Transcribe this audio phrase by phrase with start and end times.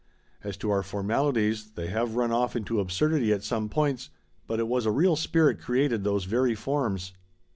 [0.43, 4.09] As to our formalities they have run off into absurdity at some points,
[4.47, 7.13] but it was a real spirit created those very forms."